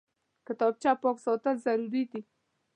کتابچه 0.47 0.91
پاک 1.03 1.17
ساتل 1.25 1.55
ضروري 1.65 2.03
دي 2.11 2.21